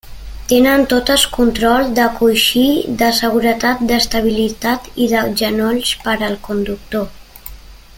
[0.51, 2.65] Tenen totes control de coixí
[3.03, 7.11] de seguretat d'estabilitat i de genolls per al conductor.